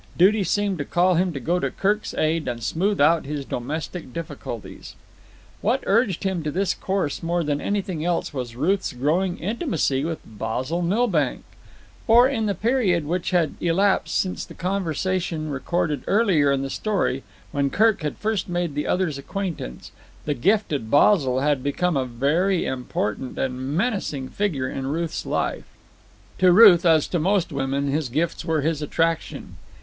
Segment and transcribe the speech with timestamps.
[0.17, 4.11] Duty seemed to call him to go to Kirk's aid and smooth out his domestic
[4.11, 4.95] difficulties.
[5.61, 10.17] What urged him to this course more than anything else was Ruth's growing intimacy with
[10.25, 11.43] Basil Milbank;
[12.07, 17.21] for, in the period which had elapsed since the conversation recorded earlier in the story,
[17.51, 19.91] when Kirk had first made the other's acquaintance,
[20.25, 25.65] the gifted Basil had become a very important and menacing figure in Ruth's life.
[26.39, 29.57] To Ruth, as to most women, his gifts were his attraction.